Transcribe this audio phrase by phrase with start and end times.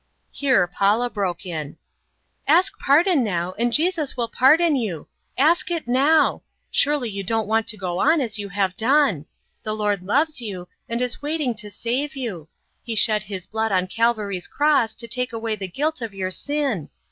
[0.31, 1.77] Here Paula broke in,
[2.47, 5.07] "Ask pardon now, and Jesus will pardon you!
[5.37, 6.41] Ask it now!
[6.71, 9.27] Surely you don't want to go on as you have done.
[9.61, 12.47] The Lord loves you, and is waiting to save you.
[12.81, 16.89] He shed His blood on Calvary's cross to take away the guilt of your sin.